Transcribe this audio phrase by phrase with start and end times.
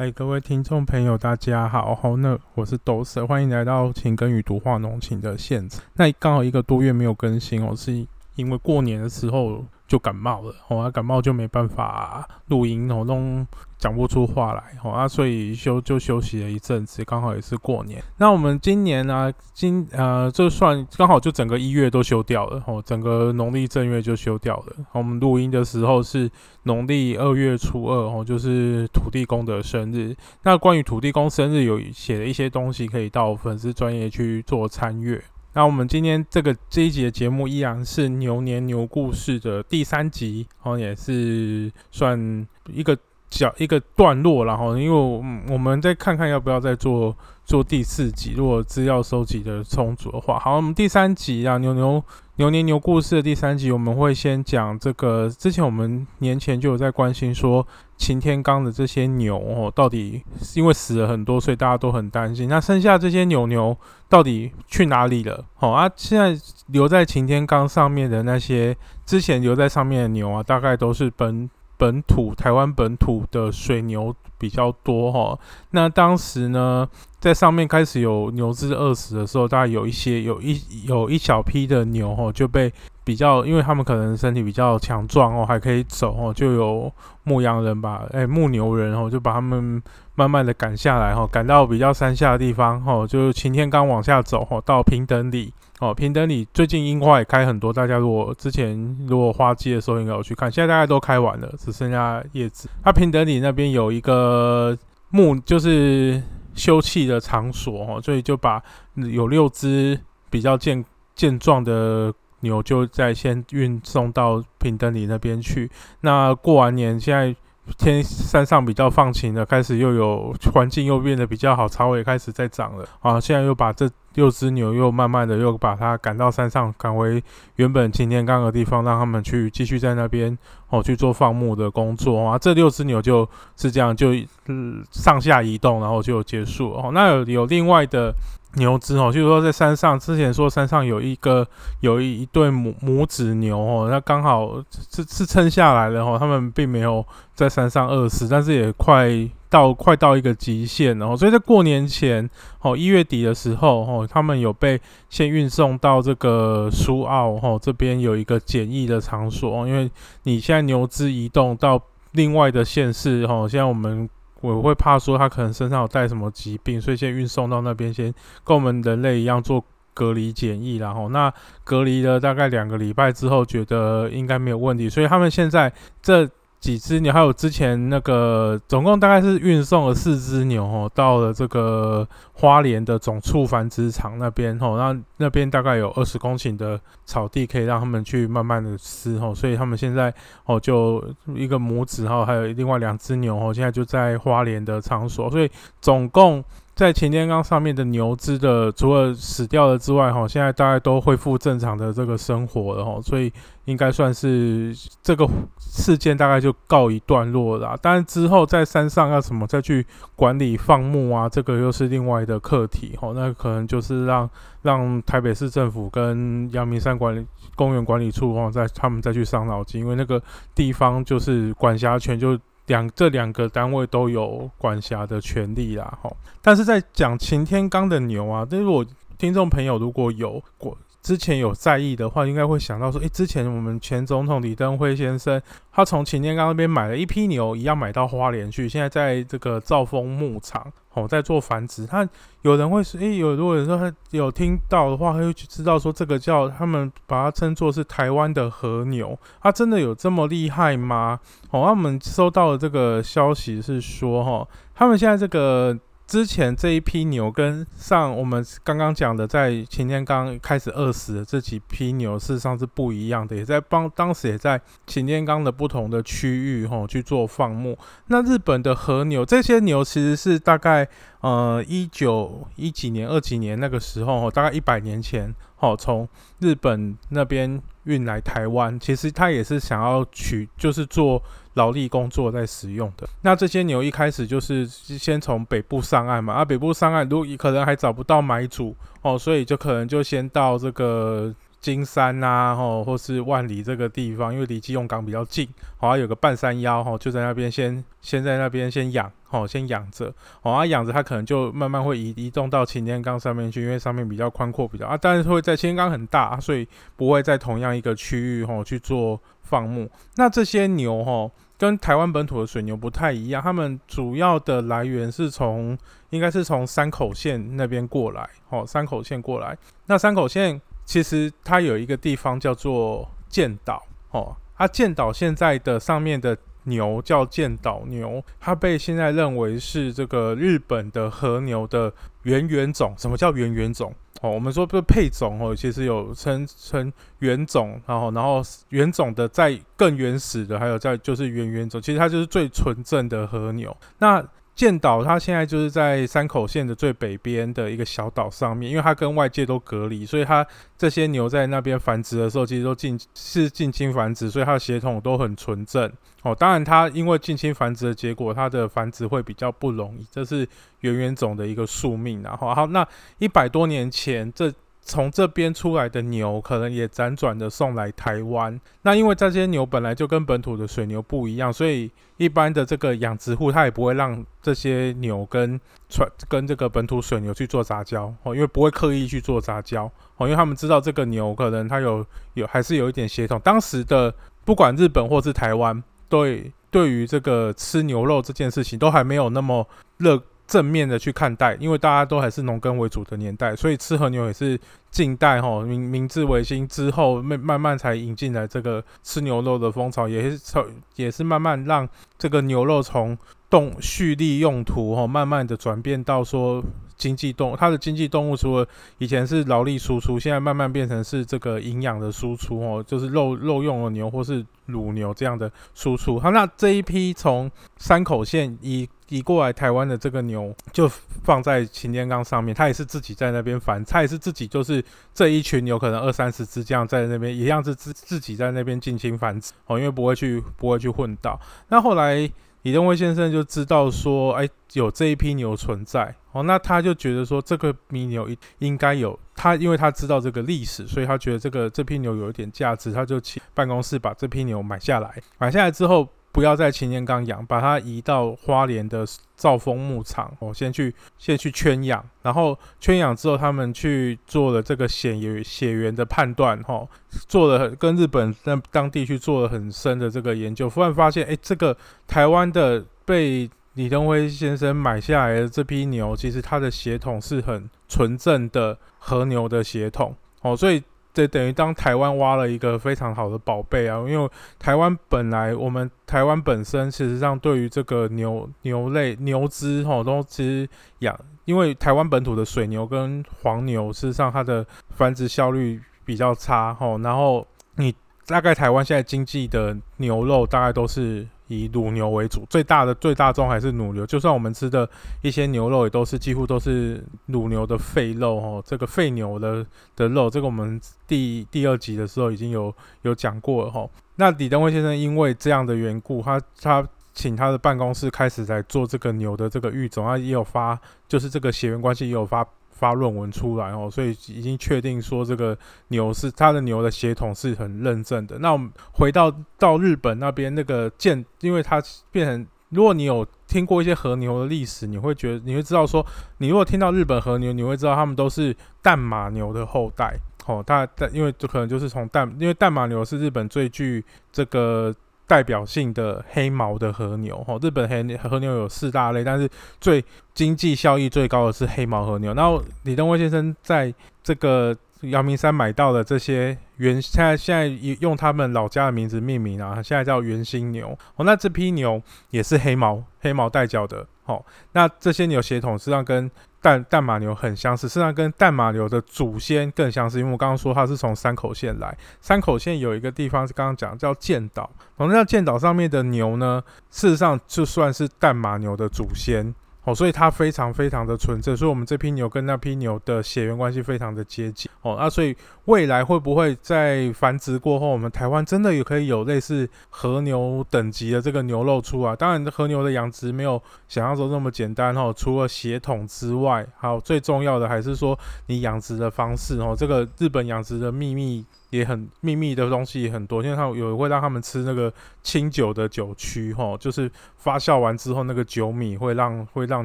[0.00, 5.82] 嗨，各位听众朋友，大家好，好，那我是豆色，欢迎来到情根与毒化浓情的现场。
[5.94, 8.06] 那刚好一个多月没有更新哦，是
[8.36, 9.64] 因为过年的时候。
[9.88, 13.44] 就感冒了，哦，啊，感冒就没办法录音，哦，弄
[13.78, 18.02] 讲不出话来，哦，啊，所以休就休息了一阵子，刚好也是过年。
[18.18, 24.76] 那我们今年呢，今呃，就算刚好就整个一月都休掉了，哦，整个农历正月就休掉了。
[24.92, 26.30] 我们录音的时候是
[26.64, 30.14] 农历二月初二，哦，就是土地公的生日。
[30.42, 35.24] 那关于土地公生日有写了一些东西，可以到粉丝专业去做参阅。
[35.54, 42.96] 那我们今天这个这一集的节目依然是牛年牛故事的第三集，哦，也是算一个
[43.30, 52.02] 讲一个段落，然后因为我我们再看看要不要再做做第四集，如果资料收集的充足的话，好，我们第三集啊牛牛。
[52.38, 55.28] 牛年牛故事的第三集，我们会先讲这个。
[55.28, 60.22] 之前我们年前就有在关心说，擎天岗的这些牛哦，到底
[60.54, 62.48] 因为死了很多，所以大家都很担心。
[62.48, 63.76] 那剩下这些牛牛
[64.08, 65.44] 到底去哪里了？
[65.58, 75.38] 哦啊，现在留在擎天岗上面的那些之前留在上面的牛啊，大概都是奔本土台湾本土的水牛比较多哈。
[75.70, 76.86] 那当时呢？
[77.20, 86.92] 在上面开始有牛只饿死的时候，大概有一些有一有一小批的牛哦就被比较，因为他们可能身体比较强壮哦，还可以走哦，就有
[87.24, 89.82] 牧羊人吧，哎牧牛人哦，就把他们
[90.14, 102.68] 慢慢的赶下来哈，赶到比较山下的地方吼，就晴天刚往下走吼，到平等里哦，平等里最近樱花也开很多，大家如果之前如果花季的时候应该有去看，现在大家都开完了，只剩下叶子。
[102.84, 104.78] 它平等里那边有一个
[105.10, 106.22] 牧，就是。
[106.54, 108.62] 休憩的场所哦，所以就把
[108.94, 109.98] 有六只
[110.30, 115.70] 比较健健壮的牛，就在先运送到平等里那边去。
[116.00, 117.36] 那过完年，现在。
[117.76, 123.20] 天山上比较放晴了，开始又有环境又变得比较好，草也开始在长了啊！
[123.20, 127.22] 现在又把这六只牛又慢慢的又把它赶到山上，赶回
[127.56, 130.36] 原本擎天岗的地方，让他们去继续在那边
[130.70, 132.38] 哦去做放牧的工作啊！
[132.38, 134.12] 这六只牛就是这样就
[134.46, 136.90] 嗯上下移动，然后就结束哦。
[136.92, 138.14] 那有有另外的。
[138.54, 141.46] 牛只哦，就是说在山上，之前说山上有一个
[141.80, 147.04] 有一一对母母子牛哦，那刚好是是撑下来了哦，他们并没有
[147.34, 149.10] 在山上饿死，但是也快
[149.50, 152.28] 到快到一个极限了，所以在过年前
[152.60, 154.80] 哦一月底的时候哦，他们有被
[155.10, 159.90] 先运送到这个苏澳哦这边有一个检疫的场所哦，因为
[160.22, 161.80] 你现在牛只移动到
[162.12, 164.08] 另外的县市哦，现在我们。
[164.40, 168.12] 我会怕说他可能身上有带什么疾病，所以先运送到那边，先
[168.44, 171.32] 跟我们人类一样做隔离检疫，然后那
[171.64, 175.72] 隔离了大概两个礼拜之后，觉得应该没有问题，所以他们现在
[176.02, 176.28] 这。
[176.60, 190.12] 几只牛，还有之前那个，总共大概是运送了四只牛哦，到了这个花莲的种畜繁殖场那边哦，那那边大概有二十公顷的草地可以让他们去慢慢的吃哦，所以他们现在
[190.46, 191.04] 哦就
[191.34, 196.44] 一个母子哦，还有另外两只牛哦，现在就在花莲的场所，所以总共。
[196.78, 203.32] 在擎天岗上面的牛只的，除了死掉了之外，哈，现在大概都恢复正常的这个生活了，哈，所以
[203.64, 204.72] 应该算是
[205.02, 205.28] 这个
[205.58, 207.76] 事件大概就告一段落了。
[207.82, 209.84] 但之后在山上要怎么再去
[210.14, 214.30] 管理放牧啊，这个又是另外的课题，哈，那可能就是让
[214.62, 220.22] 让台北市政府跟阳明山管理公园管理处，哈，在他们再去伤脑筋，因为那个
[220.54, 222.38] 地方就是管辖权就。
[222.68, 226.10] 两这两个单位都有管辖的权利啦，哈。
[226.40, 228.86] 但是在讲擎天刚的牛啊，但是我
[229.18, 230.78] 听众朋友如果有过
[231.08, 235.40] 之前有在意的话，应该会想到说，诶，之前我们前总统李登辉先生，
[235.72, 240.70] 他从擎天岗那边买了一批牛，一样买到花莲去，现在在这个兆丰牧场。
[240.92, 242.06] 哦，在做繁殖，他
[242.42, 251.18] 有人会说，诶，有如果有时候他有听到的话，他就知道说这个叫他们把它称作是台湾的和牛，它真的有这么厉害吗？
[251.50, 255.74] 哦，我们收到的这个消息是说，哈，他们现在这个。
[256.08, 267.76] 之前这一批牛跟上我们刚刚讲的，在擎天岗开始饿死的这几批牛，事实上是不一样的，也在帮当时也在擎天岗的不同的区域吼去做放牧。
[268.06, 270.88] 那日本的和牛，这些牛其实是大概
[271.20, 276.08] 呃一九一几年、二几年那个时候，大概一百年前，哦，从
[276.38, 281.22] 日本那边运来台湾，其实他也是想要取，就是做。
[281.58, 300.12] 劳力工作在使用的那这些牛一开始就是先从北部上岸嘛，啊北部上岸如果可能还找不到买主哦，所以就可能就先到这个金山呐，吼，或是万里这个地方，因为离基隆港比较近，好，有个半山腰，吼，就在那边先先在那边先养，吼，先养着，
[300.42, 306.66] 哦，啊养着它可能就慢慢会移移动到擎天岗上面去，因为上面比较宽阔比较啊，但是会在擎天岗很大，所以
[306.96, 309.90] 不会在同样一个区域，吼，去做放牧。
[310.16, 311.30] 那这些牛，吼。
[311.58, 315.76] 跟台湾本土的水牛不太一样，他们主要的来源是从，
[316.10, 319.58] 应该是从山口县那边过来，哦，山口县过来。
[319.86, 323.82] 那山口县其实它有一个地方叫做剑岛，
[324.12, 332.94] 哦，它剑岛现在的上面的牛叫剑岛牛，它被现在认为是这个日本的和牛的原原种。
[332.96, 333.92] 什么叫原原种？
[334.20, 343.76] 哦，我们说不配种哦，其实有称称原种，然后然后原种的在更原始的，还有在就是原原种，其实它就是最纯正的和牛。
[343.98, 344.20] 那
[344.58, 350.44] 建岛它现在就是在山口县的最北边的一个小岛上面，因为它跟外界都隔离，所以它
[350.76, 355.88] 这些牛在那边繁殖的时候，其实都近是近亲繁殖，所以它的血统都很纯正。
[356.22, 360.44] 哦，当然它因为近亲繁殖的结果，它的繁殖会比较不容易，这是
[360.80, 362.20] 原原种的一个宿命。
[362.24, 362.84] 然后好，那
[363.18, 364.52] 一百多年前这。
[364.88, 368.58] 从这边出来的牛，可能也辗转的送来台湾。
[368.82, 379.84] 那因为这些牛本来就跟本土的水牛不一样，所以一般的这个养殖户他也不会让这些牛跟传跟这个本土水牛去做杂交哦，因为不会刻意去做杂交
[380.16, 383.38] 哦，因为他们知道这个牛可能它有有还是有一点血统。
[383.44, 384.12] 当时的
[384.46, 389.68] 不管日本或是台湾，对对于这个吃牛肉这件事情都还没有那么
[389.98, 390.18] 热。
[390.48, 394.58] 正面的去看待，因为大家都还是农耕为主的年代，所以吃和牛也是
[394.90, 400.66] 近代哈明明治维新之后慢慢慢才引进来这个吃牛肉的风潮，也是从
[400.96, 403.16] 也是慢慢让这个牛肉从
[403.48, 406.64] 动蓄力用途哈，慢慢的转变到说。
[406.98, 408.68] 经济动，它的经济动物除了
[408.98, 416.18] 以前是劳力输出，现在慢慢变成是这个营养的输出哦，就是肉肉用的牛或是乳牛这样的输出。
[416.18, 420.90] 好，那这一批从山口县移移过来台湾的这个牛，就
[421.22, 424.84] 放在擎天岗上面，它也是自己在那边繁，它也是自己就是
[425.14, 431.40] 这一群牛可能二三十只这样在那边，一样是自自己在那边进行繁殖哦，因为不会去不会去混到。
[431.68, 432.30] 那后来。
[432.62, 446.08] 李登辉先生就知道说，哎，有这一批牛存在哦，那他就觉得说，这个名牛应应该有他，因为他知道这个历史，所以他觉得这个这批牛有一点价值，他就请办公室把这批牛买下来，买下来之后。
[446.38, 449.04] 不要在擎天岗养，把它移到花莲的
[449.36, 456.86] 兆丰牧场哦，先去先去圈养，然后圈养之后，他们去做了这个血缘血缘的判断，哈，
[457.26, 461.76] 做了跟日本在当地去做了很深的这个研究，忽然发现，哎，这个
[462.06, 470.80] 台湾的被李登辉先生买下来的这批牛，其实它的血统是很纯正的和牛的血统，哦，所以。
[471.18, 473.98] 这等于当台湾挖了一个非常好的宝贝啊！
[474.06, 480.68] 因为台湾本来我们台湾本身事实上对于这个牛牛类牛只吼都其实
[481.00, 487.44] 养，因为台湾本土的水牛跟黄牛事实上它的繁殖效率比较差吼，然后
[487.74, 487.92] 你
[488.24, 491.26] 大概台湾现在经济的牛肉大概都是。
[491.48, 494.06] 以乳牛为主，最大的最大宗还是乳牛。
[494.06, 494.88] 就算我们吃的
[495.22, 498.62] 一些牛肉，也都是几乎都是乳牛的废肉哦。
[498.64, 499.66] 这个废牛的
[499.96, 502.72] 的肉，这个我们第第二集的时候已经有
[503.02, 503.88] 有讲过了哈。
[504.16, 512.46] 那李登辉先生因为这样的缘故，他他请他的办公室开始在做这个牛的这个育种，他也有发，就是这个血缘关系也有发。
[512.78, 515.58] 发论文出来哦，所以已经确定说这个
[515.88, 518.38] 牛是它的牛的血统是很认证的。
[518.38, 521.82] 那我们回到到日本那边那个剑，因为它
[522.12, 526.06] 变成，如果你有听过一些和牛的历史，你会觉得你会知道说，
[526.38, 530.14] 你如果听到日本和牛，你会知道他们都是淡马牛的后代
[530.46, 530.62] 哦。
[530.64, 534.94] 它但因为就可能就是从淡，因为淡马牛是日本最具这个。
[535.28, 542.32] 代表性的黑毛的和牛，哈，日本黑和牛有四大类，但是最经济效益最高的是黑毛和牛。
[542.32, 543.92] 然后李登辉先生在
[544.24, 547.66] 这个阳明山买到的这些原，现在现在
[548.00, 550.98] 用他们老家的名字命名啊，现在叫原心牛。
[551.16, 556.30] 哦，那这批牛也是黑毛黑毛带角的，好，那这些牛血统实际上跟。
[556.60, 561.96] 蛋蛋马牛很相似，实际上跟蛋马牛的祖先更相似，因为我刚刚说它是从山口县来。
[562.20, 569.54] 山口县有一个地方是刚刚讲叫剑岛，同样剑岛上面的牛呢，事实上就算是蛋马牛的祖先。
[569.88, 574.70] 哦，所以它非常非常的纯正，所以我们这批牛跟那批牛的血缘关系非常的接近。
[574.82, 582.14] 哦，那所以未来会不会在繁殖过后，我们台湾真的也可以有类似和牛等级的这个牛肉出啊？
[582.14, 585.10] 当然，和牛的养殖没有想象中那么简单哦。
[585.16, 589.74] 除了血统之外，还有最重要的还是说你养殖的方式哦。
[589.74, 599.84] 这个日本养殖的秘密也很秘密的东西也很多，因为他有会让他们吃那个清酒的酒曲，哈，就是发酵完之后那个酒米会让会让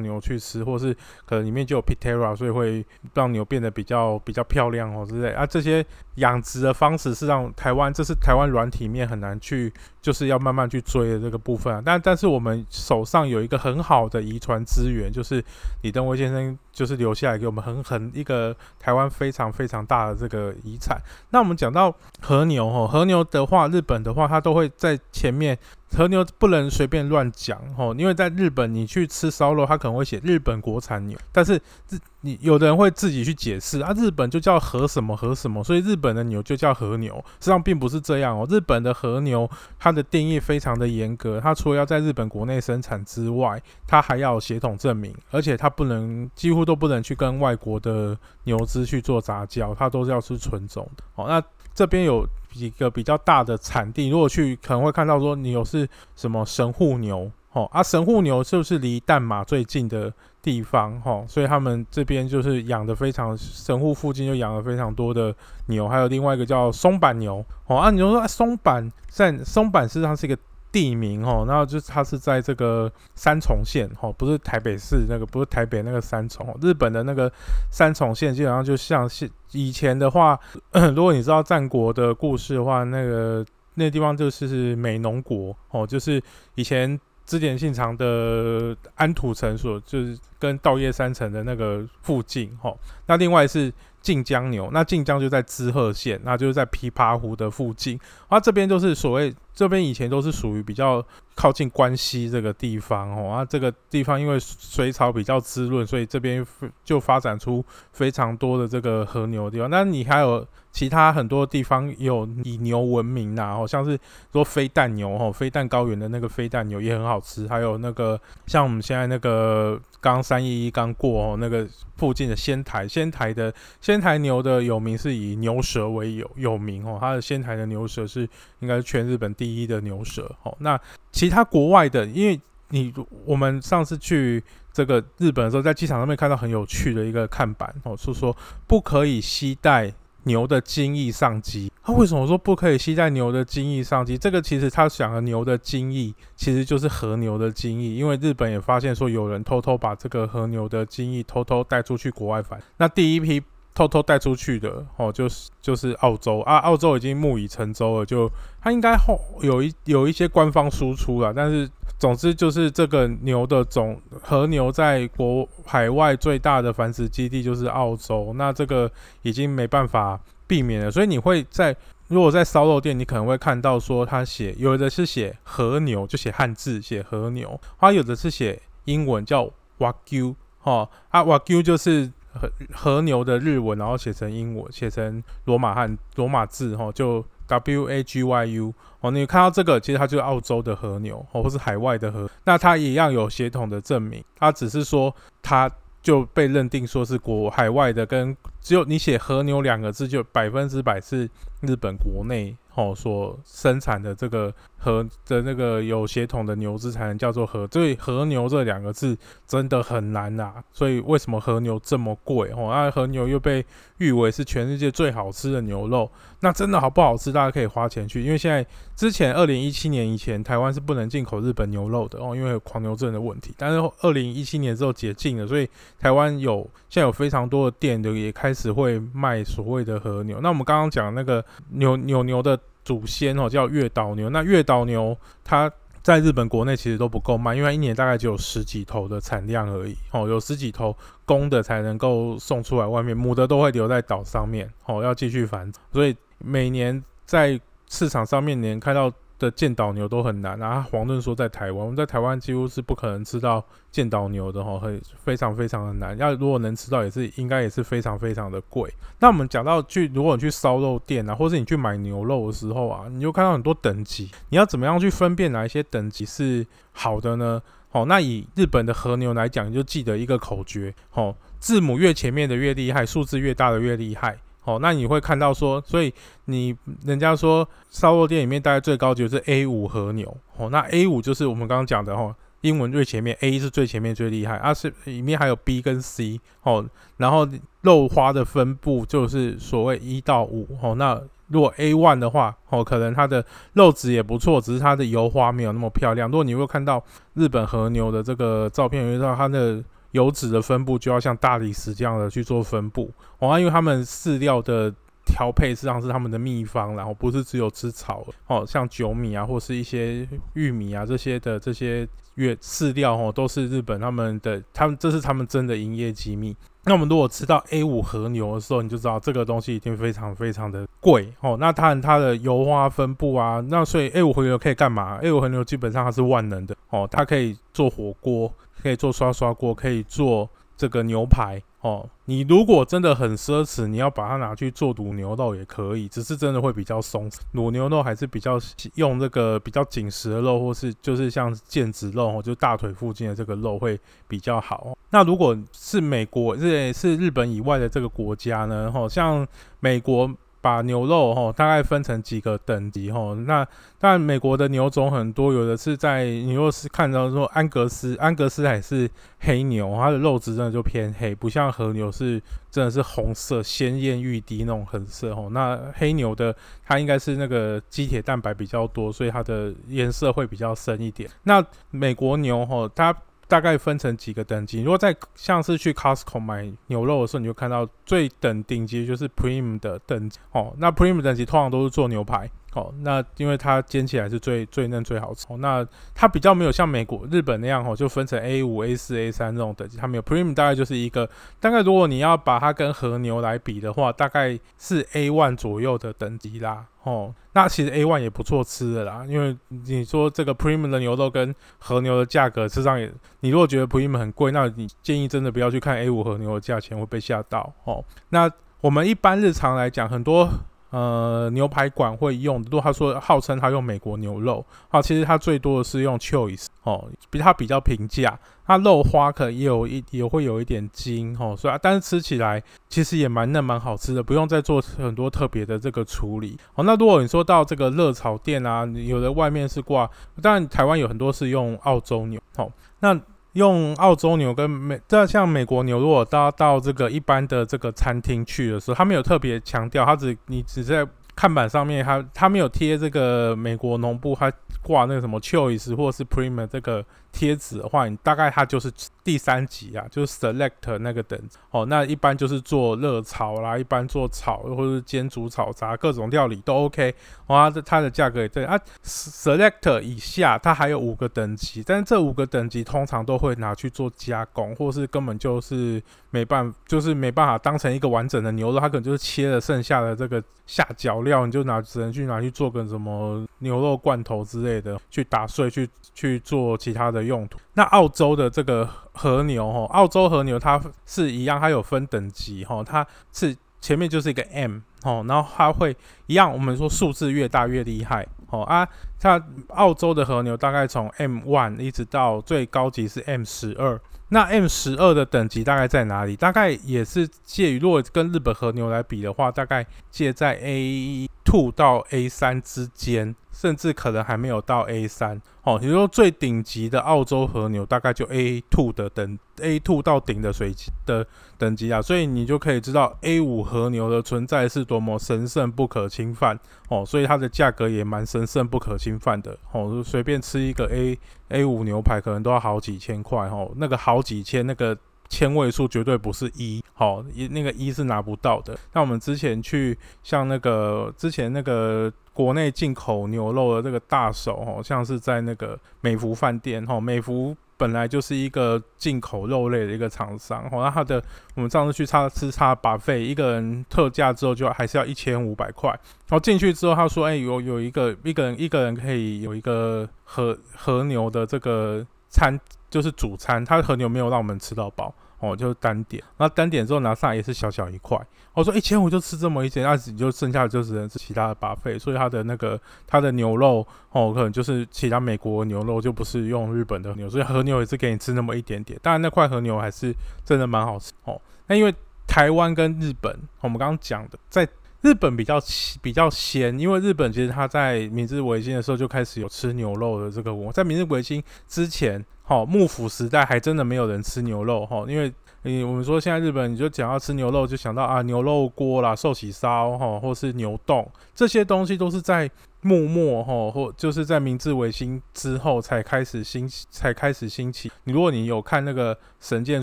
[0.00, 0.94] 牛去吃，或是
[1.26, 5.44] 可能里面就有 pitera，所以会让牛变得比较比较漂亮哦之类啊。
[5.44, 11.82] 这些养殖的方式是让台湾，这是台湾软体面很难去，就是要慢慢去追的这个部分啊。
[11.84, 15.44] 但但是我们手上有一个很好的遗传资源，就是
[15.82, 20.98] 李登辉先生就是留下来给我们很很一个台湾非常非常大的这个遗产。
[21.28, 21.73] 那我们讲。
[21.74, 25.58] 到和牛哦，和牛的话，日本的话，它都会在前面。
[25.94, 31.54] 和牛不能随便乱讲哦，因为在日本你去吃烧肉，它可能会写日本国产牛，但是
[31.88, 38.46] 日你有的人会自己去解释啊，日本就叫和什么和什么，所以日本的牛就叫和牛，实际上并不是这样哦。
[38.50, 39.48] 日本的和牛
[39.78, 51.26] 它的定义非常的严格，它除了要在日本国内生产之外，它还要血统证明，而且它不能几乎都不能去跟外国的牛只去做杂交，它都是要吃纯种的哦。
[51.28, 51.42] 那
[51.74, 65.34] 这边有几个比较大的产地，如果去可能会看到说牛是什么神户牛，哦啊神户牛就是离淡马最近的地方，哦，所以他们这边就是养的非常神户附近就养了非常多的
[65.66, 70.38] 牛，还有另外一个叫松板牛，哦啊你就说松板在松板实际上是一个。
[70.74, 77.30] 地名哦，然后就是它是在这个三重县哦，不是台北市那个，不是台北那个三重，日本的那个
[77.70, 80.36] 三重县，基本上就像是以前的话，
[80.96, 86.20] 如果你知道战国的故事的话，那个那地方就是美浓国哦，就是
[86.56, 92.76] 以前织田信长的安土城所，就是跟稻叶山城的那个附近哦。
[93.06, 93.72] 那另外是。
[94.04, 97.98] 晋江牛，那晋江就在滋贺县，那就是在琵琶湖的附近。
[98.28, 101.02] 啊，这边就是所谓这边以前都是属于比较
[101.34, 103.32] 靠近关西这个地方哦。
[103.32, 106.46] 啊，这个地方因为水草比较滋润，所以这边
[106.84, 109.70] 就发展出非常多的这个和牛的地方。
[109.70, 113.98] 那你还有其他很多地方有以牛闻名呐，哦，像是
[114.30, 117.48] 说飞蛋牛哦，飞蛋高原的那个飞蛋牛也很好吃。
[117.48, 124.04] 还有那个像我们现在那个刚三一一刚过哦，那个附近的仙台，仙台的仙。
[124.04, 130.54] 台牛的有名是以牛舌为有有名哦，它的仙台的牛舌是应该是全日本第一的牛舌哦。
[130.60, 130.78] 那
[131.10, 132.38] 其他国外的，因为
[132.68, 132.92] 你
[133.24, 138.36] 我们上次去这个日本的时候，在机场上面看到很有趣的一个看板哦，是说
[138.66, 139.94] 不可以携带。
[140.24, 144.18] 牛的精液上机，他为什么说不可以吸在牛的精液上机？
[144.18, 152.60] 这个其实他想和牛的精液，其实就是和牛的精液，因为日本也发现说有人偷偷把这个和牛的精液偷偷带出去国外反。
[152.76, 153.42] 那第一批。
[153.74, 158.30] 偷偷带出去的哦，就是就是澳洲啊，澳洲已经木已成舟了，就
[158.62, 168.88] 它应该后有一有一些官方输出了，但是总之就是这个牛的种和牛在国海外最大的繁殖基地就是澳洲，那这个
[169.22, 171.74] 已经没办法避免了，所以你会在
[172.06, 179.50] 如果在烧肉店，你可能会看到说他写有的是写和牛，就写汉字写和牛，它有的是写英文叫
[179.80, 182.12] wagyu 哈啊 wagyu 就是。
[182.34, 189.10] 和和牛的日文，然后写成英文，写成罗马汉罗马字，哈，就 W A G Y U 哦。
[189.10, 195.70] 你看到这个，其实它就是澳洲的和牛，哦，或是海外的和，那它一样有血统的证明，它只是说它
[196.02, 201.28] 就被认定说是国海外的，跟只有你写和牛两个字，就百分之百是
[201.60, 202.56] 日本国内。
[202.76, 204.52] 哦，所生产的这个
[204.84, 210.62] 和的那个有血统的牛只才能叫做和，所以和牛这两个字真的很难啊。
[210.70, 212.50] 所以为什么和牛这么贵？
[212.50, 213.64] 哦，那和牛又被
[213.96, 216.10] 誉为是全世界最好吃的牛肉，
[216.40, 217.32] 那真的好不好吃？
[217.32, 218.64] 大家可以花钱去，因为现在
[218.94, 223.54] 之前二零一七年以前，台湾是不能进口日本牛肉的哦，因为狂牛症的问题。
[223.56, 225.66] 但是二零一七年之后解禁了，所以
[225.98, 226.58] 台湾有
[226.90, 230.40] 现在有非常多的店的也开始会卖所谓的和牛。
[230.42, 232.60] 那我们刚刚讲那个牛牛牛的。
[232.84, 235.70] 祖先哦叫月岛牛，那月岛牛它
[236.02, 249.12] 在日本国内其实都不够卖，因为一年大概只有十几头的产量而已哦，有十几头公的才能够送出来外面，母的都会留在岛上面哦，要继续繁殖，所以每年在市场上面能看到。
[249.38, 250.86] 的见岛牛都很难啊！
[250.90, 256.16] 黄顿说在台湾，我们在台湾几乎是不可能吃到见岛牛的哈，很非常非常的难。
[256.18, 258.92] 要如果能吃到，也是应该也是非常非常的贵。
[259.18, 267.60] 那我们讲到去，如果你去烧肉店啊，或是你去买牛肉的时候啊，你就看到很多等级，你要怎么样去分辨哪一些等级是好的呢？
[267.90, 274.38] 好，那以日本的和牛来讲，你就记得一个口诀，好，字母越前面的越厉害，数字越大的越厉害。
[274.64, 276.12] 哦，那你会看到说，所以
[276.46, 286.84] 你人家说烧肉店里面大概最高级就是 A 五和牛，哦，那 A 五就是我们刚刚讲的哈，英文最前面 A 是最前面最厉害，啊是里面还有 B 跟 C，哦，
[287.18, 287.46] 然后
[287.82, 293.44] 肉花的分布就是所谓一到五，哦，那如果 A one 的话，哦，可能它的
[293.74, 296.26] 肉质也不错，只是它的油花没有那么漂亮。
[296.30, 297.04] 如果你会看到
[297.34, 304.92] 日本和牛的这个照片，你知道它的油脂的分布就要像大理石这样的去做分布，哦，因为他们饲料的。
[305.26, 316.54] 调配实际上是他们的秘方，然后不是只有吃草哦，像酒米啊，或是一些玉米啊这些的这些原饲料哦，都是日本他们的，他们这是他们真的营业机密。
[316.84, 321.56] 那我们如果吃到 A 五和牛的时候，你就知道这个东西已经非常非常的贵哦。
[321.58, 328.52] 那它它的油花分布啊，那所以 A 五和牛可以干嘛？A 五和牛基本上它是万能的哦，它可以做火锅，
[328.84, 331.60] 可以做刷刷锅，可以做这个牛排。
[331.80, 337.30] 哦，你如果真的很奢侈，你要把它拿去做卤牛肉也可以，只是真的会比较松。
[337.54, 338.58] 卤牛肉还是比较
[338.96, 343.98] 用这个比较紧实的肉，或是就是像腱子肉，就大腿附近的这个肉会
[344.28, 344.96] 比较好。
[345.10, 348.92] 那如果是美国，是是日本以外的这个国家呢？
[348.92, 349.46] 哈，像
[349.80, 350.30] 美国。
[350.64, 353.68] 把牛肉哈大概分成几个等级哈，那
[353.98, 359.06] 但美国的牛种很多，有的是在你若是看到说安格斯，安格斯还是
[359.40, 362.40] 黑牛，它的肉质真的就偏黑，不像和牛是
[362.70, 365.50] 真的是红色鲜艳欲滴那种很色哦。
[365.52, 371.28] 那黑牛的它应该是那个肌铁蛋白比较多，所以它的颜色会比较深一点。
[371.42, 373.14] 那美国牛哈它。
[373.48, 374.82] 大概分成几个等级。
[374.82, 380.74] 如果在像是去 Costco 买牛肉的时候，你就看到最等顶级就是 Prime 的等级哦。
[380.78, 382.92] 那 Prime 等级通常都是做牛排哦。
[383.02, 385.46] 那因为它煎起来是最最嫩最好吃。
[385.58, 389.96] 那它比较没有像美国、日本那样哦，就分成 A 五、A 四、A 三这种等级。
[389.96, 391.28] 它没有 Premium，大概就是一个
[391.60, 391.84] 大概。
[391.84, 396.86] 如果你要把它跟和牛来比的话，大概是 A one 左右的等级啦。
[397.02, 408.02] 哦，那其实 A one 也不错吃的啦，因为你说这个 Premium 的牛肉跟和牛的价格，实际上也，你如果觉得 Premium 很贵，那你建议真的不要去看 A 五和牛的价钱，会被吓到哦。
[408.30, 408.50] 那
[408.80, 410.48] 我们一般日常来讲，很多。
[410.94, 426.56] 呃，牛排馆会用，如果他说号称他用美国牛肉，好，其实他最多的是用 choice 哦，比它比较平价，它肉花可能也有一也会有一点筋哦，所以但是吃起来其实也蛮嫩蛮好吃的，不用再做很多特别的这个处理。
[426.76, 430.08] 哦，那如果你说到这个热炒店啊，有的外面是挂，
[430.40, 433.20] 但台湾有很多是用澳洲牛，哦，那。
[433.54, 447.04] 用澳洲牛跟美，这像美国牛，如果到到这个一般的这个餐厅去的时候，他没有特别强调，他只你只在看板上面，他他没有贴这个美国农部，他挂那个什么 choice 或是 primer 这个。
[447.34, 448.90] 贴纸的话，你大概它就是
[449.24, 451.36] 第三级啊，就是 select 那个等
[451.70, 451.84] 哦。
[451.86, 457.12] 那一般就是做热炒啦，一般做炒或者是煎煮炒炸各种料理都 OK。
[457.48, 458.78] 哇，它的价格也对啊。
[459.04, 477.24] select 以下它还有五个等级，但是这五个等级通常都会拿去做加工，或是根本就是没办法，就是没办法当成一个完整的牛肉，它可能就是切了剩下的这个下脚料，你就拿只能去拿去做个什么牛肉罐头之类的，去打碎去去做其他的。
[477.24, 485.96] 用途那澳洲的这个和牛哈，澳洲和牛它是一样，它有分等级哈，它是前面就是一个 M 哦，然后它会
[486.26, 488.86] 一样，我们说数字越大越厉害哦啊，
[489.18, 493.98] 它澳洲的和牛大概从 M one 一直到最高级是 M 十二，
[494.28, 496.36] 那 M 十二的等级大概在哪里？
[496.36, 503.34] 大概也是介于，如果跟日本和牛来比的话，大概介在 A two 到 A 三之间。
[503.54, 505.40] 甚至可能还没有到 A 三。
[505.62, 516.58] 哦，也就是说最顶级的澳洲和牛大概就 A two 的等 A two 到顶的水级的等级啊，所以你就可以知道 A 五和牛的存在是多么神圣不可侵犯。
[516.88, 519.56] 哦，所以它的价格也蛮神圣不可侵犯的。
[519.72, 523.46] 哦，随便吃一个 A A 五牛排可能都要好几千块。
[523.48, 524.96] 哦，那个好几千那个。
[525.26, 528.78] 千位数绝对不是一，好一那个一是拿不到的。
[528.92, 541.22] 那我们之前去像那个之前那个国内进口牛肉的这个大手，哦，像是在那个美孚饭店，哦，美孚本来就是一个进口肉类的一个厂商，哦，那它的
[541.54, 545.88] 我们上次去差吃差把费，一个人特价之后就还是要一千五百块。
[545.90, 552.60] 然后进去之后，他说，哎，有有一个一个人一个人可以有一个和和牛的这个餐。
[552.90, 555.12] 就是主餐，它和牛没有让我们吃到饱
[555.44, 556.22] 哦，就是单点。
[556.38, 558.18] 那单点之后拿上来也是小小一块。
[558.52, 561.98] 我说一千五就吃这么一点，那你就剩下的就只能吃其他的把费。
[561.98, 567.28] 所以它的那个它的牛肉哦，可能就是其他美国牛肉，就不是用日本的牛。
[567.28, 568.98] 所以和牛也是给你吃那么一点点。
[569.02, 571.40] 当然那块和牛还是真的蛮好吃哦。
[571.66, 571.94] 那因为
[572.26, 574.68] 台湾跟日本，我们刚刚讲的在。
[575.04, 575.60] 日本比较
[576.00, 580.72] 比较鲜，因为日本其实他在明治维新的时候就开始有吃牛肉的这个文化。
[580.72, 592.50] 在明治维新之前，好幕府时代还真的没有人吃牛肉，哈，因为你我们说现在日本你就讲要吃牛肉，就想到啊牛肉锅啦、寿喜烧哈，或是牛冻这些东西都是在
[592.82, 597.90] 幕末哈，或就是在明治维新之后才开始兴，才开始兴起。
[598.04, 599.82] 你如果你有看那个《神剑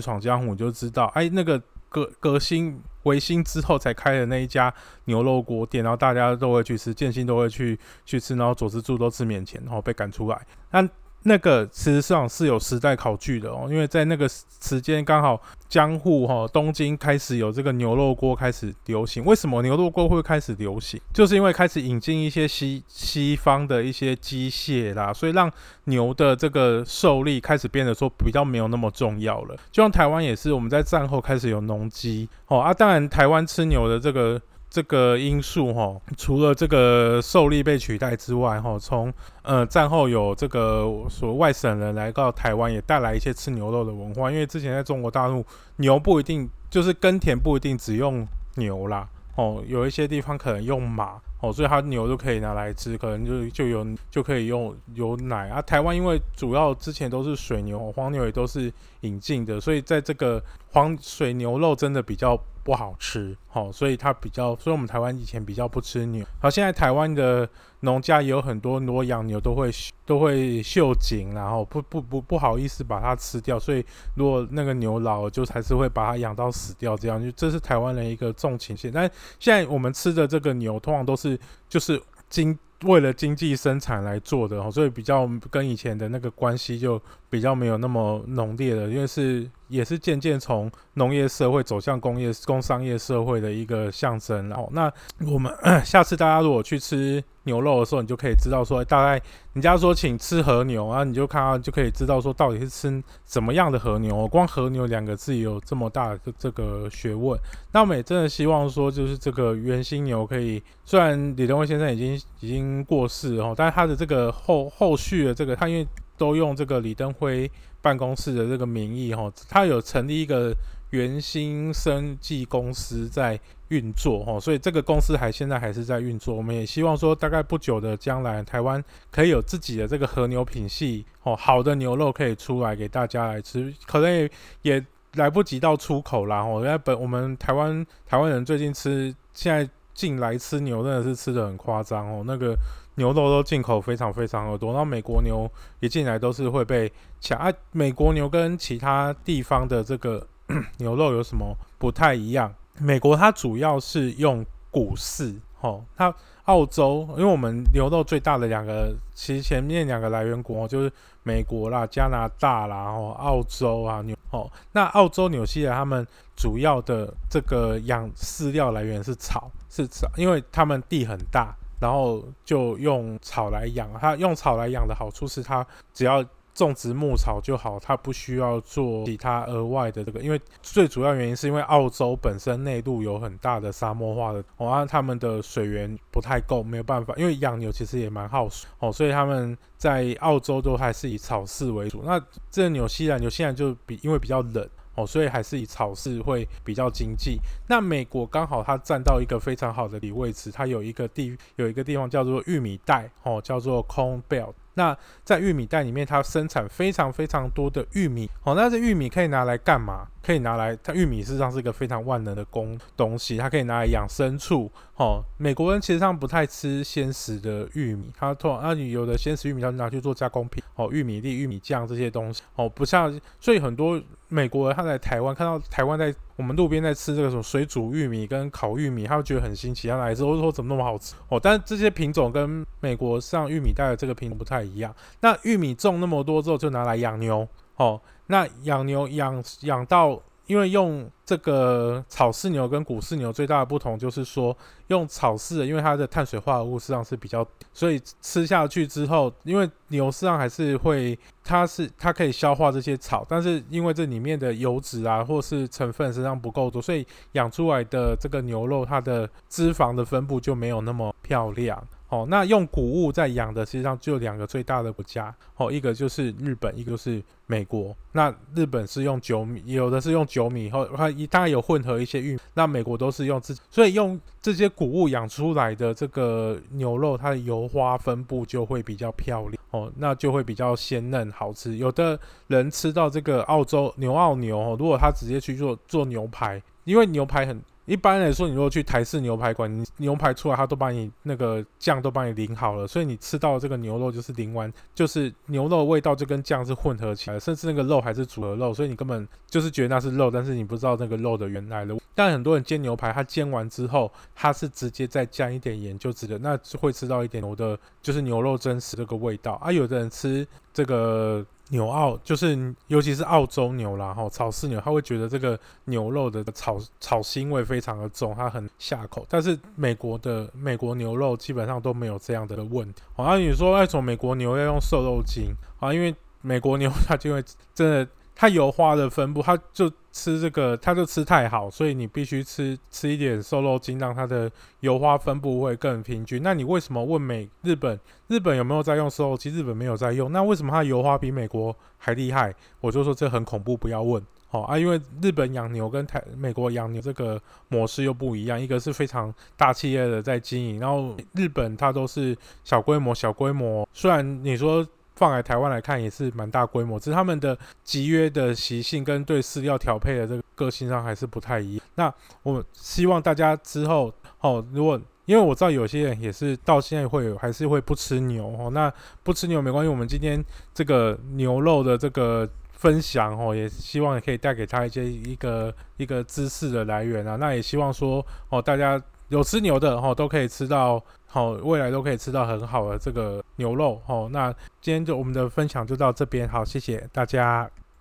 [0.00, 4.72] 闯江湖》，你就知道，哎，那个革革新维新之后才开的那一家
[5.06, 10.40] 牛肉锅店，然后大家都会去吃，建新都会去去吃，然后佐之助都吃免钱，然后被赶出来。
[10.70, 10.88] 那
[11.24, 19.24] 那个其实上是有时代考据的哦，因为在那个时间刚好江户哈东京开始有这个牛肉锅开始流行。
[19.24, 21.00] 为什么牛肉锅会开始流行？
[21.14, 25.50] 就是因为开始引进一些西西方的一些机械啦，所以让
[25.84, 29.56] 牛的这个受力开始变得说比较没有那么重要了。
[29.70, 34.40] 就像台湾也是，我们在战后开始有农机哦啊，当然台湾吃牛的这个。
[34.72, 44.30] 这个因素哈，除了这个受力被取代之外哈，从呃战后有这个所外省人来到台湾，也带来一些吃牛肉的文化。
[44.30, 45.44] 因为之前在中国大陆，
[45.76, 49.06] 牛不一定就是耕田不一定只用牛啦
[49.36, 55.60] 哦，有一些地方可能用马哦，所以它牛就可以拿来吃，可能就就有就可以用有奶啊。
[55.60, 62.42] 台湾因为主要之前都是水牛、黄牛也都是引进的，所以在这个黄水牛肉真的比较。
[62.64, 67.48] 不好吃，好，所以它比较，所以我们台湾以前比较不吃牛，好，现在台湾的
[67.80, 69.70] 农家也有很多，如果养牛都会
[70.06, 78.92] 都会锈紧，然后不不不不好意思把它吃掉，所以如果那个牛老了，就还是会把它养到死掉，这样就这是台湾人一个重情线。
[78.92, 89.50] 但现在我们吃的这个牛，通常都是就是经为了经济生产来做的，哦所以比较跟以前的那个关系就比较没有那么浓烈了，因为是。
[89.72, 94.48] 也是渐渐从农业社会走向工业工商业社会的一个象征。
[94.50, 94.92] 然后，那
[95.26, 95.50] 我们
[95.82, 99.20] 下次大家如果去吃牛肉的时候，你就可以知道说，大概
[99.54, 104.28] 人家说请吃和牛啊，你就看到就可以知道说到底是吃怎么样的和牛。
[104.28, 107.38] 光和牛两个字有这么大的这个学问。
[107.72, 115.86] 那我们也真的希望说，就是这个原心牛可以，虽然李登辉先生已经已经过世哦，但是他的这个后后续的这个，他因为
[116.22, 117.50] 都用这个李登辉。
[117.84, 120.54] 办公室的这个名义哈，他有成立一个
[120.90, 123.36] 原新生技公司在
[123.70, 126.32] 运作哈，所以这个公司还现在还是在运作。
[126.32, 128.80] 我们也希望说，大概不久的将来，台湾
[129.10, 134.30] 可以有自己的这个和牛品系哦，好的牛肉可以出来给大家来吃，可能也
[134.62, 136.40] 也来不及到出口啦。
[136.40, 142.56] 哦，因为本我们台湾台湾人最近吃，现在进来吃牛真的是吃的很夸张哦，那个。
[142.96, 145.50] 牛肉都进口非常非常的多，然后美国牛
[145.80, 147.52] 一进来都是会被抢啊。
[147.72, 150.26] 美国牛跟其他地方的这个
[150.78, 152.52] 牛肉有什么不太一样？
[152.78, 171.54] 美国它主要是用谷饲，吼，它澳洲，因为我们牛肉最大的两个，其实前面两个来源国就是美国啦、加拿大啦，然后澳洲啊，牛，哦，那澳洲、纽西兰他们主要的这个养饲料来源是草，是草，因为他们地很大。
[171.82, 180.20] 然后就用草来养，它用草来养的好处是它只要种植牧草就好，它不需要做其他额外的这个。
[180.20, 187.12] 因为最主要原因是因为澳洲本身内陆有很大的沙漠化的，哦，他们的水源不太够，没有办法。
[187.16, 192.02] 因为养牛其实也蛮耗水哦，所以他们在澳洲都还是以草饲为主。
[192.04, 194.68] 那这纽西兰，纽西兰就比因为比较冷。
[194.94, 197.38] 哦，所以还是以草饲会比较经济。
[197.68, 204.52] 那美国刚好它占到一个非常好的里位置，它有一个地有一个地方叫做玉米带，哦，叫做 Corn Belt。
[204.74, 208.28] 那在玉米带里面，它生产非常非常多的玉米。
[208.44, 210.08] 哦，那这玉米可以拿来干嘛？
[210.22, 214.70] 可以拿来，它玉米事实上是一个非常万能的工东西，它可以拿来养牲畜。
[214.96, 220.62] 哦，美国人其实上不太吃鲜食的玉米，它通常那你有的鲜食玉米，它拿去做加工品。
[220.76, 222.42] 哦，玉米粒、玉米酱这些东西。
[222.54, 231.16] 哦，不像，所以很多美国人他在台湾看到台湾在我们路边在吃这个什么水煮玉米跟烤玉米，他会觉得很新奇，他来之后说怎么那么好吃？
[231.28, 234.94] 哦，但是这些品种跟美国上玉米带的这个品种不太一样。
[235.20, 237.48] 那玉米种那么多之后，就拿来养牛。
[237.76, 240.20] 哦，那养牛养养到。
[240.48, 244.54] 因为用这个草饲牛跟谷饲牛最大的不同就是说，
[244.88, 261.82] 用草饲的，因为它的碳水化合物实际上是比较，所以吃下去之后，因为牛实际上还是会，它是它可以消化这些草，但是因为这里面的油脂啊或是成分实际上不够多，所以养出来的这个牛肉它的脂肪的分布就没有那么漂亮。
[262.12, 267.96] 哦，那用谷物在养的，实际上就两个最大的国家，哦，一个就是日本，一个就是美国。
[268.12, 272.40] 那日本是用酒米，有的是用酒米，后它一当然有混合一些玉米。
[272.52, 281.78] 那美国都是用自，所以用这些谷物养出来的这个牛肉，它的油花分布就会比较漂亮，哦，那就会比较鲜嫩好吃。
[281.78, 287.58] 有的人吃到这个澳洲牛澳牛，哦，如果他直接去做做牛排，因为牛排很。
[287.84, 301.96] 一般来说，你如果去台式牛排馆，你牛排出来，他都把你那个酱都帮你淋好了，所以你吃到这个牛肉就是淋完，就是牛肉味道就跟酱是混合起来，甚至那个肉还是组合肉，所以你根本就是觉得那是肉，但是你不知道那个肉的原来的。
[302.14, 309.72] 但很多人煎牛排，他煎完之后，他是直接再加一点盐就值得，那会吃到一点牛的，就是牛肉真实这个味道啊。
[309.72, 311.44] 有的人吃这个。
[311.68, 319.24] 牛澳就是，尤其是澳洲牛啦，哈，草饲牛，他会觉得这个牛肉的草草腥味非常的重，它很下口。
[319.28, 323.02] 但是美国的美国牛肉基本上都没有这样的问题。
[323.14, 325.92] 好，那你说那种美国牛要用瘦肉精啊？
[325.92, 327.44] 因为美国牛它就会
[327.74, 328.06] 真的。
[328.42, 334.50] 它油花的分布，它就吃这个，它就吃太好，所以你必须吃吃一点瘦肉精，让它的
[334.80, 336.42] 油花分布会更平均。
[336.42, 337.96] 那你为什么问美日本？
[338.26, 339.54] 日本有没有在用瘦肉精？
[339.54, 340.32] 日本没有在用。
[340.32, 342.52] 那为什么它油花比美国还厉害？
[342.80, 344.20] 我就说这很恐怖，不要问。
[344.48, 353.88] 好啊，因为日本养牛跟台美国养牛这个模式又不一样，一个是非常大企业的在经营，然后日本它都是小规模，小规模。
[353.92, 354.84] 虽然你说。
[355.14, 361.84] 放在台湾来看也是蛮大规模，只是他们的集约的习性跟对饲料调配的这个个性上还是不太一样。
[361.96, 370.42] 那我希望大家之后哦，如果因为我知道有些人也是到现在会有还是会不吃牛哦，那不吃牛没关系，我们今天
[370.74, 377.36] 这个牛肉的这个分享哦，也希望也可以带给他一些一个一个知识的来源啊。
[377.36, 381.02] 那也希望说哦，大家有吃牛的哦，都可以吃到。
[381.32, 383.98] 好，未来都可以吃到很好的这个牛肉。
[384.04, 386.46] 好，那今天就我们的分享就到这边。
[386.46, 387.70] 好，谢谢大家。